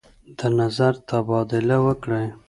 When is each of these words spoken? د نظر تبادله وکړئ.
د 0.37 0.39
نظر 0.59 0.93
تبادله 1.09 1.77
وکړئ. 1.85 2.27